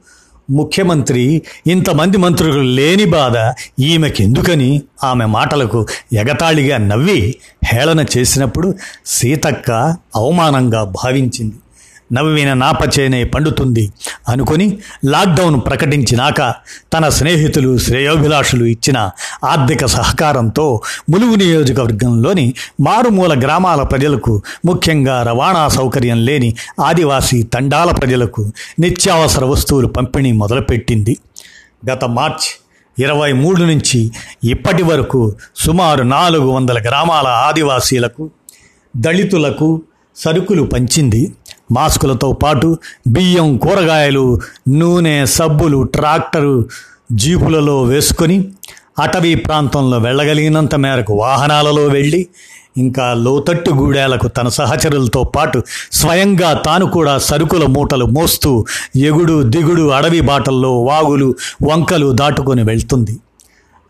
ముఖ్యమంత్రి 0.51 1.43
ఇంతమంది 1.67 2.17
మంత్రులు 2.17 2.61
లేని 2.61 3.05
బాధ 3.05 3.37
ఈమెకెందుకని 3.81 4.81
ఆమె 5.03 5.25
మాటలకు 5.25 5.87
ఎగతాళిగా 6.13 6.77
నవ్వి 6.77 7.35
హేళన 7.63 8.05
చేసినప్పుడు 8.17 8.75
సీతక్క 9.05 9.71
అవమానంగా 10.15 10.83
భావించింది. 10.83 11.55
నవ్విన 12.13 12.53
నాపచేనే 12.53 13.23
పండుతుంది 13.23 13.91
అనుకుని 14.29 14.77
లాక్డౌన్ 15.05 15.61
ప్రకటించినాక 15.65 16.53
తన 16.93 17.09
స్నేహితులు 17.09 17.77
శ్రేయోభిలాషులు 17.77 18.65
ఇచ్చిన 18.65 19.09
ఆర్థిక 19.43 19.85
సహకారంతో 19.85 20.81
ములుగు 21.09 21.35
నియోజకవర్గంలోని 21.35 22.53
మారుమూల 22.81 23.41
గ్రామాల 23.43 23.83
ప్రజలకు 23.83 24.41
ముఖ్యంగా 24.65 25.23
రవాణా 25.23 25.67
సౌకర్యం 25.67 26.25
లేని 26.25 26.55
ఆదివాసీ 26.85 27.43
తండాల 27.43 27.91
ప్రజలకు 27.91 28.51
నిత్యావసర 28.79 29.45
వస్తువులు 29.45 29.87
పంపిణీ 29.87 30.31
మొదలుపెట్టింది. 30.31 31.17
గత 31.89 32.03
మార్చ్ 32.05 32.47
ఇరవై 32.99 33.31
మూడు 33.31 33.63
నుంచి 33.63 34.11
ఇప్పటి 34.43 34.83
వరకు 34.83 35.35
సుమారు 35.55 36.03
నాలుగు 36.03 36.47
వందల 36.47 36.79
గ్రామాల 36.79 37.27
ఆదివాసీలకు 37.27 38.29
దళితులకు 38.97 39.81
సరుకులు 40.15 40.63
పంచింది. 40.63 41.33
మాస్కులతో 41.71 42.33
పాటు 42.33 42.77
బియ్యం 43.07 43.57
కూరగాయలు 43.57 44.39
నూనె 44.69 45.25
సబ్బులు 45.25 45.83
ట్రాక్టరు 45.83 46.65
జీపులలో 47.11 47.83
వేసుకొని 47.83 48.47
అటవీ 48.99 49.35
ప్రాంతంలో 49.35 49.97
వెళ్ళగలిగినంత 49.97 50.75
మేరకు 50.75 51.13
వాహనాలలో 51.13 51.83
వెళ్ళి 51.87 52.27
ఇంకా 52.77 53.13
లోతట్టు 53.13 53.71
గూడేలకు 53.71 54.27
తన 54.27 54.47
సహచరులతో 54.47 55.23
పాటు 55.23 55.63
స్వయంగా 55.91 56.53
తాను 56.53 56.85
కూడా 56.85 57.17
సరుకుల 57.17 57.65
మూటలు 57.65 58.05
మోస్తూ 58.05 58.65
ఎగుడు 58.95 59.43
దిగుడు 59.43 59.85
అడవి 59.89 60.21
బాటల్లో 60.21 60.71
వాగులు 60.83 61.35
వంకలు 61.63 62.11
దాటుకొని 62.11 62.63
వెళ్తుంది. 62.63 63.19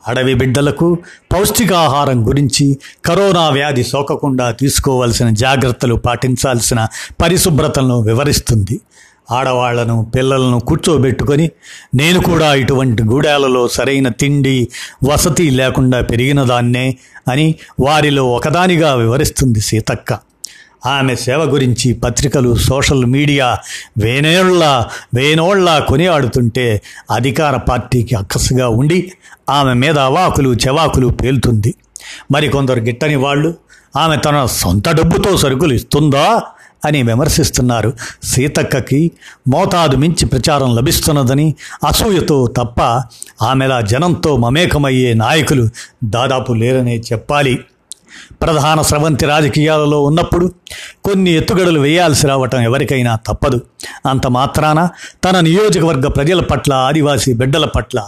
అడవి 0.09 0.33
బిడ్డలకు 0.33 0.97
పౌష్టికాహారం 1.33 2.27
గురించి 2.27 2.65
కరోనా 3.05 3.49
వ్యాధి 3.49 3.83
సోకకుండా 3.83 4.51
తీసుకోవాల్సిన 4.51 5.29
జాగ్రత్తలు 5.29 5.95
పాటించాల్సిన 5.95 6.87
పరిశుభ్రతలను 7.21 7.97
వివరిస్తుంది. 8.01 8.77
ఆడవాళ్ళను 9.31 9.95
పిల్లలను 10.15 10.59
కూర్చోబెట్టుకొని 10.59 11.45
నేను 11.95 12.19
కూడా 12.21 12.47
ఇటువంటి 12.53 13.03
గూడాలలో 13.03 13.67
సరైన 13.67 14.07
తిండి 14.21 14.67
వసతి 15.03 15.45
లేకుండా 15.49 16.01
పెరిగిన 16.01 16.43
దాన్నే 16.43 16.85
అని 17.27 17.55
వారిలో 17.79 18.23
ఒకదానిగా 18.31 18.93
వివరిస్తుంది 18.95 19.61
సీతక్క. 19.61 20.28
ఆమె 20.85 21.15
సేవ 21.15 21.43
గురించి 21.43 21.93
పత్రికలు 21.93 22.55
సోషల్ 22.55 23.05
మీడియా 23.05 23.57
వేనేళ్ళ 23.97 24.85
వేనోళ్ళ 25.15 25.79
కొనియాడుతుంటే 25.79 26.81
అధికార 27.11 27.57
పార్టీకి 27.57 28.15
అక్కసుగా 28.15 28.69
ఉండి 28.69 29.11
ఆమె 29.49 29.73
మీద 29.73 29.99
అవాకులు 29.99 30.53
చెవాకులు 30.53 31.07
పేలుతుంది. 31.07 31.73
మరికొందరు 32.31 32.79
గిట్టని 32.79 33.15
వాళ్ళు 33.15 33.53
ఆమె 33.97 34.17
తన 34.17 34.45
సొంత 34.45 34.89
డబ్బుతో 34.89 35.37
సరుకులు 35.37 35.73
ఇస్తుందా? 35.73 36.41
అని 36.85 37.03
విమర్శిస్తున్నారు. 37.03 37.93
సీతక్కకి 38.23 39.11
మోతాదు 39.47 39.95
మించి 39.95 40.25
ప్రచారం 40.25 40.75
లభిస్తున్నదని 40.75 41.55
అసూయతో 41.87 42.47
తప్ప 42.47 42.81
ఆమెలా 43.41 43.81
జనంతో 43.81 44.37
మమేకమయ్యే 44.37 45.13
నాయకులు 45.13 45.69
దాదాపు 46.03 46.53
లేరనే 46.53 46.97
చెప్పాలి. 46.97 47.59
ప్రధాన 48.41 48.81
స్రవంతి 48.81 49.25
రాజకీయాలలో 49.25 50.03
ఉన్నప్పుడు 50.03 50.51
కొన్ని 51.05 51.31
ఎత్తుగడలు 51.31 51.79
వేయాల్సి 51.79 52.27
రావటం 52.27 52.61
ఎవరికైనా 52.61 53.15
తప్పదు. 53.15 53.61
అంత 54.05 54.27
మాత్రాన 54.27 54.89
తన 55.25 55.39
నియోజకవర్గ 55.39 56.07
ప్రజల 56.07 56.41
పట్ల 56.41 56.73
ఆదివాసీ 56.73 57.33
బిడ్డల 57.33 57.65
పట్ల 57.65 58.03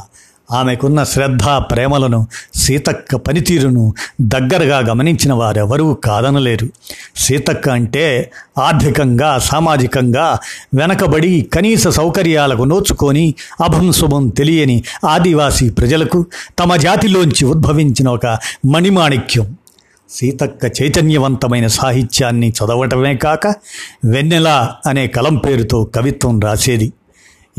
ఆమెకున్న 0.52 1.04
శ్రద్ధ 1.04 1.44
ప్రేమలను 1.44 2.28
సీతక్క 2.56 3.16
పనితీరును 3.16 3.94
దగ్గరగా 4.22 4.80
గమనించిన 4.80 5.34
వారెవరూ 5.34 5.94
కాదనలేరు. 5.94 6.68
సీతక్క 7.16 7.70
అంటే 7.70 8.32
ఆర్థికంగా 8.58 9.38
సామాజికంగా 9.38 10.38
వెనకబడి 10.76 11.50
కనీస 11.54 11.88
సౌకర్యాలకు 11.88 12.64
నోచుకొని 12.64 13.36
అభంశుభం 13.62 14.30
తెలియని 14.30 14.84
ఆదివాసీ 15.06 15.70
ప్రజలకు 15.70 16.26
తమ 16.60 16.76
జాతిలోంచి 16.76 17.46
ఉద్భవించిన 17.46 18.10
ఒక 18.10 18.26
మణిమాణిక్యం. 18.66 19.58
సీతక్క 20.12 20.82
చైతన్యవంతమైన 20.82 21.68
సాహిత్యాన్ని 21.68 22.50
చదవటమే 22.50 23.16
కాక 23.16 23.48
వెన్నెల 24.06 24.70
అనే 24.86 25.08
కలం 25.08 25.36
పేరుతో 25.38 25.84
కవిత్వం 25.84 26.40
రాసేది. 26.40 26.94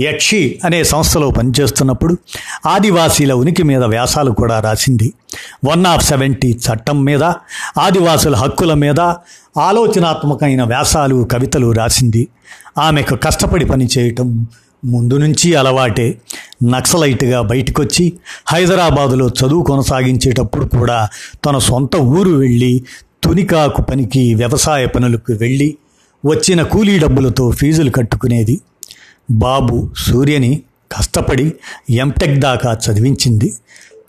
యక్షి 0.00 0.60
అనే 0.64 0.84
సంస్థలో 0.84 1.30
పనిచేస్తున్నప్పుడు 1.30 2.16
ఆదివాసీల 2.66 3.32
ఉనికి 3.32 3.62
మీద 3.62 3.82
వ్యాసాలు 3.84 4.30
కూడా 4.30 4.60
రాసింది. 4.60 5.12
వన్ 5.64 5.86
ఆఫ్ 5.86 6.04
సెవెంటీ 6.04 6.52
చట్టం 6.52 7.04
మీద 7.04 7.22
ఆదివాసుల 7.78 8.36
హక్కుల 8.36 8.74
మీద 8.74 9.00
ఆలోచనాత్మకమైన 9.58 10.62
వ్యాసాలు 10.62 11.28
కవితలు 11.32 11.72
రాసింది. 11.72 12.28
ఆమెకు 12.78 13.16
కష్టపడి 13.16 13.64
పనిచేయటం 13.64 14.46
ముందు 14.84 15.14
నుంచి 15.14 15.54
అలవాటే 15.54 16.18
నక్సలైట్గా 16.64 17.42
బయటకొచ్చి 17.42 18.12
హైదరాబాదులో 18.46 19.28
చదువు 19.28 19.62
కొనసాగించేటప్పుడు 19.62 20.64
కూడా 20.64 21.08
తన 21.46 21.58
సొంత 21.58 21.96
ఊరు 21.96 22.30
వెళ్ళి 22.30 22.82
తునికాకు 23.24 23.82
పనికి 23.82 24.34
వ్యవసాయ 24.34 24.86
పనులకు 24.86 25.32
వెళ్ళి 25.32 25.76
వచ్చిన 26.26 26.62
కూలీ 26.62 26.98
డబ్బులతో 26.98 27.50
ఫీజులు 27.50 27.90
కట్టుకునేది. 27.90 28.60
బాబు 29.30 29.90
సూర్యని 29.96 30.62
కష్టపడి 30.92 31.52
ఎంటెక్ 31.90 32.40
దాకా 32.40 32.78
చదివించింది. 32.86 33.52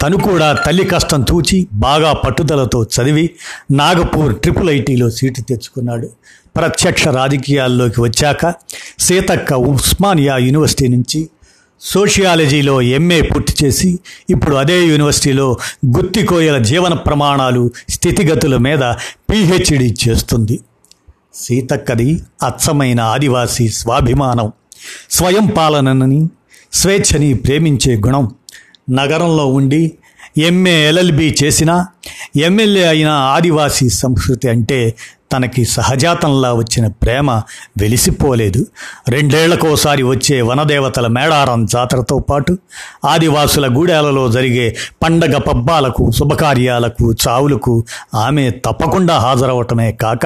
తను 0.03 0.17
కూడా 0.17 0.53
తల్లి 0.53 0.86
కష్టం 0.86 1.22
తూచి 1.22 1.67
బాగా 1.74 2.13
పట్టుదలతో 2.13 2.83
చదివి 2.83 3.29
నాగపూర్ 3.72 4.36
ట్రిపుల్ 4.36 4.69
ఐటీలో 4.69 5.10
సీటు 5.10 5.41
తెచ్చుకున్నాడు. 5.41 6.10
ప్రత్యక్ష 6.55 7.07
రాజకీయాల్లోకి 7.07 8.01
వచ్చాక 8.01 8.53
సీతక్క 9.00 9.53
ఉస్మానియా 9.53 10.38
యూనివర్సిటీ 10.38 10.88
నుంచి 10.88 11.29
సోషియాలజీలో 11.81 12.82
ఎంఏ 12.82 13.21
పూర్తి 13.21 13.65
చేసి 13.65 13.99
ఇప్పుడు 14.30 14.56
అదే 14.56 14.86
యూనివర్సిటీలో 14.86 15.58
గుత్తికోయల 15.86 16.58
జీవన 16.58 16.93
ప్రమాణాలు 16.93 17.71
స్థితిగతుల 17.89 18.58
మీద 18.58 18.84
పిహెచ్డి 19.30 19.95
చేస్తుంది. 20.08 20.60
సీతక్కది 21.34 22.21
అచ్చమైన 22.43 23.01
ఆదివాసీ 23.01 23.69
స్వాభిమానం 23.69 24.51
స్వయం 25.10 25.45
పాలనని 25.58 26.27
స్వేచ్ఛని 26.73 27.34
ప్రేమించే 27.34 27.95
గుణం 27.95 28.32
నగరంలో 28.89 29.45
ఉండి 29.47 29.91
ఎంఏ 30.38 30.88
ఎల్ఎల్బి 30.88 31.36
చేసిన 31.43 31.72
ఎమ్మెల్యే 32.38 32.86
అయిన 32.88 33.08
ఆదివాసీ 33.08 33.89
సంస్కృతి 33.89 34.50
అంటే 34.50 34.80
తనకి 35.34 35.65
సహజాతంలా 35.65 36.54
వచ్చిన 36.54 36.88
ప్రేమ 36.88 37.32
వెలిసిపోలేదు. 37.78 38.65
రెండేళ్ళకోసారి 39.10 40.04
వచ్చే 40.04 40.41
వనదేవతల 40.41 41.08
మేడారం 41.08 41.65
జాతరతో 41.65 42.19
పాటు 42.19 42.58
ఆదివాసుల 43.06 43.76
గూడేలలో 43.76 44.32
జరిగే 44.32 44.76
పండగ 45.04 45.38
పబ్బాలకు 45.38 46.12
శుభకార్యాలకు 46.12 47.13
చావులకు 47.28 47.84
ఆమె 48.15 48.50
తప్పకుండా 48.50 49.17
హాజరవటమే 49.17 49.91
కాక 49.91 50.26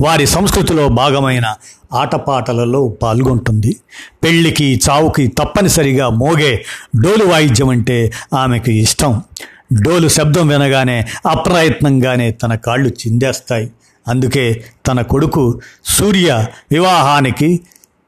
వారి 0.00 0.26
సంస్కృతిలో 0.26 0.88
భాగమైన 0.88 1.54
ఆటపాటలలో 1.92 2.88
పాల్గొంటుంది. 2.88 3.76
పెళ్ళికి 4.24 4.80
చావుకి 4.90 5.26
తప్పనిసరిగా 5.26 6.08
మోగే 6.08 6.64
డోలు 7.00 7.24
వాయిద్యం 7.24 7.68
అంటే 7.68 8.12
ఆమెకు 8.34 8.70
ఇష్టం. 8.70 9.22
డోలు 9.82 10.08
శబ్దం 10.08 10.48
వినగానే 10.48 11.06
అప్రయత్నంగానే 11.26 12.30
తన 12.30 12.54
కాళ్ళు 12.54 12.88
చిందేస్తాయి. 12.88 13.70
అందుకే 14.08 14.64
తన 14.86 15.02
కొడుకు 15.02 15.60
సూర్య 15.84 16.46
వివాహానికి 16.72 17.60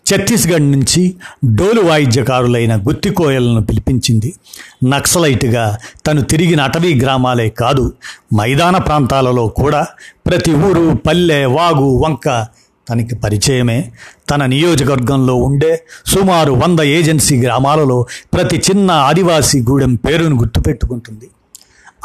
ఛత్తీస్గఢ్ 0.06 0.70
నుంచి 0.72 1.14
డోలు 1.54 1.80
వాయిద్యకారులైన 1.80 2.76
గుత్తికోయలను 2.76 3.66
పిలిపించింది. 3.66 4.34
నక్సలైట్గా 4.84 5.78
తను 6.06 6.22
తిరిగిన 6.22 6.60
అటవీ 6.60 7.00
గ్రామాలే 7.00 7.48
కాదు 7.48 7.92
మైదాన 8.34 8.78
ప్రాంతాలలో 8.78 9.48
కూడా 9.48 9.86
ప్రతి 10.26 10.52
ఊరు 10.54 10.98
పల్లె 11.06 11.44
వాగు 11.44 11.98
వంక 12.04 12.46
తనకి 12.88 13.14
పరిచయమే. 13.14 13.92
తన 14.30 14.46
నియోజకవర్గంలో 14.46 15.34
ఉండే 15.34 15.84
సుమారు 16.06 16.52
వంద 16.52 16.80
ఏజెన్సీ 16.80 17.40
గ్రామాలలో 17.40 18.06
ప్రతి 18.34 18.62
చిన్న 18.70 18.90
ఆదివాసీ 18.90 19.60
గూడెం 19.60 19.94
పేరును 19.94 20.36
గుర్తుపెట్టుకుంటుంది. 20.36 21.28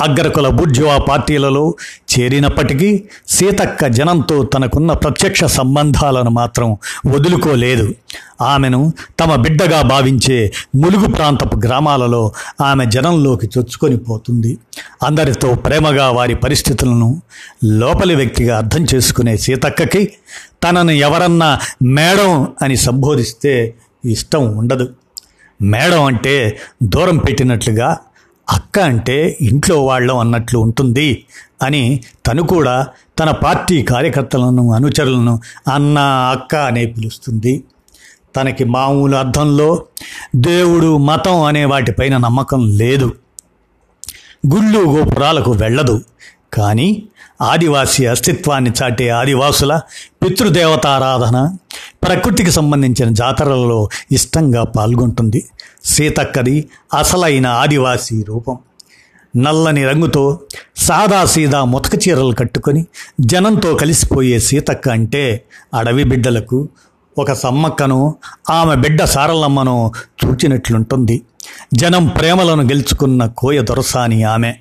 అగ్రకుల 0.01 0.47
బుర్జువా 0.47 0.97
పార్టీలలో 0.97 1.75
చేరినప్పటికీ 2.11 3.03
సీతక్క 3.27 3.87
జనంతో 3.87 4.43
తనకున్న 4.43 4.93
ప్రత్యక్ష 4.93 5.43
సంబంధాలను 5.43 6.29
మాత్రం 6.29 6.77
వదులుకోలేదు. 7.07 7.95
ఆమెను 8.41 8.93
తమ 9.19 9.35
బిడ్డగా 9.35 9.81
భావించే 9.81 10.53
ములుగు 10.75 11.07
ప్రాంతపు 11.07 11.57
గ్రామాలలో 11.57 12.31
ఆమె 12.61 12.85
జనంలోకి 12.85 13.49
చొచ్చుకొని 13.57 13.97
పోతుంది. 13.97 14.57
అందరితో 15.03 15.53
ప్రేమగా 15.55 16.09
వారి 16.09 16.35
పరిస్థితులను 16.35 17.21
లోపలి 17.65 18.15
వ్యక్తిగా 18.15 18.57
అర్థం 18.57 18.85
చేసుకునే 18.95 19.37
సీతక్కకి 19.37 20.13
తనను 20.63 20.91
ఎవరన్నా 20.91 21.59
మేడం 21.83 22.47
అని 22.61 22.75
సంబోధిస్తే 22.75 23.75
ఇష్టం 24.05 24.57
ఉండదు. 24.57 24.89
మేడం 25.61 26.03
అంటే 26.03 26.59
దూరం 26.83 27.17
పెట్టినట్లుగా 27.17 27.97
అక్క 28.49 28.79
అంటే 28.79 29.37
ఇంట్లో 29.41 29.85
వాళ్ళం 29.85 30.17
అన్నట్లు 30.17 30.59
ఉంటుంది 30.59 31.25
అని 31.63 32.03
తను 32.27 32.43
కూడా 32.43 32.87
తన 33.19 33.31
పార్టీ 33.31 33.83
కార్యకర్తలను 33.83 34.71
అనుచరులను 34.71 35.39
అన్న 35.73 35.99
అక్క 36.31 36.55
అనే 36.55 36.85
పిలుస్తుంది. 36.85 37.63
తనకి 38.35 38.63
మామూలు 38.63 39.15
అర్థంలో 39.15 39.85
దేవుడు 40.35 40.97
మతం 40.97 41.43
అనే 41.43 41.65
వాటిపైన 41.65 42.17
నమ్మకం 42.17 42.77
లేదు. 42.77 43.15
గుళ్ళు 44.55 44.79
గోపురాలకు 44.79 45.51
వెళ్ళదు. 45.51 46.01
కానీ 46.53 47.03
ఆదివాసి 47.41 48.07
అస్తిత్వాన్ని 48.07 48.71
చాటే 48.83 49.09
ఆదివాసుల 49.09 49.81
పితృదేవతారాధన 50.23 51.55
ప్రకృతికి 52.03 52.51
సంబంధించిన 52.51 53.09
జాతరలలో 53.09 53.89
ఇష్టంగా 54.11 54.63
పాల్గొంటుంది. 54.63 55.45
సీతక్కది 55.83 56.69
అసలైన 56.97 57.47
ఆదివాసీ 57.47 58.23
రూపం. 58.23 58.57
నల్లని 59.37 59.85
రంగుతో 59.85 60.39
సాదా 60.77 61.25
సీదా 61.25 61.63
ముతక 61.63 62.07
చీరలు 62.07 62.35
కట్టుకొని 62.35 62.85
జనంతో 63.19 63.75
కలిసిపోయే 63.75 64.39
సీతక్క 64.39 64.89
అంటే 64.89 65.43
అడవి 65.73 66.03
బిడ్డలకు 66.03 66.69
ఒక 67.17 67.33
సమ్మక్కను 67.33 68.15
ఆమె 68.49 68.75
బిడ్డ 68.75 69.03
సారలమ్మను 69.03 69.91
చూచినట్లుంటుంది. 70.25 71.21
జనం 71.73 72.07
ప్రేమలను 72.07 72.63
గెలుచుకున్న 72.63 73.25
కోయ 73.25 73.61
దొరసాని 73.61 74.23
ఆమె. 74.23 74.53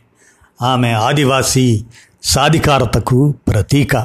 ఆమె 0.63 0.93
ఆదివాసీ 0.93 1.85
సాధికారతకు 2.23 3.35
ప్రతీక. 3.49 3.97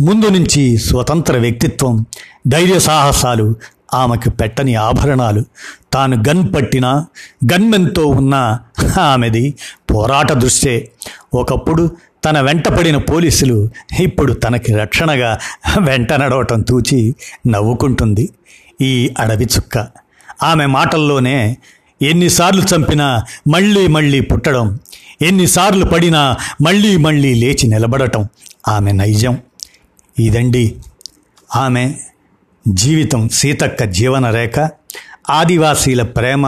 ముందు 0.00 0.26
నుంచి 0.26 0.76
స్వతంత్ర 0.76 1.38
వ్యక్తిత్వం 1.38 2.06
ధైర్య 2.48 2.78
సాహసాలు 2.78 3.54
ఆమెకు 3.94 4.30
పెట్టని 4.30 4.74
ఆభరణాలు. 4.74 5.44
తాను 5.92 6.22
గన్ 6.28 6.54
పట్టినా 6.54 7.06
గన్మెన్తో 7.52 8.06
ఉన్న 8.06 8.58
ఆమెది 9.00 9.54
పోరాట 9.94 10.32
దృష్టే. 10.32 10.90
ఒకప్పుడు 11.34 11.96
తన 12.24 12.40
వెంటపడిన 12.40 12.96
పోలీసులు 12.96 13.70
ఇప్పుడు 14.00 14.32
తనకి 14.32 14.72
రక్షణగా 14.72 15.38
వెంట 15.80 16.12
నడవటం 16.12 16.60
తూచి 16.60 17.14
నవ్వుకుంటుంది. 17.46 18.30
ఈ 18.80 19.14
అడవి 19.18 19.44
చుక్క. 19.44 19.86
ఆమె 20.42 20.66
మాటల్లోనే 20.66 21.56
ఎన్నిసార్లు 22.02 22.62
చంపినా 22.62 23.22
మళ్ళీ 23.48 23.86
మళ్ళీ 23.86 24.20
పుట్టడం. 24.20 24.78
ఎన్నిసార్లు 25.22 25.84
పడినా 25.84 26.36
మళ్ళీ 26.60 26.96
మళ్ళీ 26.96 27.34
లేచి 27.34 27.68
నిలబడటం 27.68 28.28
ఆమె 28.68 28.92
నైజం. 28.92 29.38
ఇదండి 30.18 30.76
ఆమె 31.56 31.94
జీవితం 32.68 33.28
సీతక్క 33.28 33.84
జీవన 33.84 34.30
రేఖ 34.30 34.70
ఆదివాసీల 35.30 36.02
ప్రేమ 36.02 36.46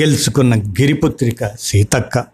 గెలుచుకున్న 0.00 0.56
గిరిపుత్రిక 0.56 1.38
సీతక్క. 1.60 2.24